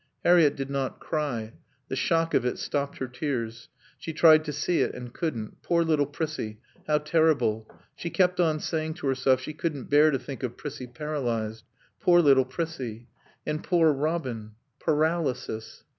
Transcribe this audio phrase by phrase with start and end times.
[0.25, 1.53] Harriett did not cry.
[1.87, 3.69] The shock of it stopped her tears.
[3.99, 5.61] She tried to see it and couldn't.
[5.61, 6.59] Poor little Prissie.
[6.87, 7.69] How terrible.
[7.95, 11.65] She kept on saying to herself she couldn't bear to think of Prissie paralyzed.
[11.99, 13.09] Poor little Prissie.
[13.45, 15.83] And poor Robin Paralysis.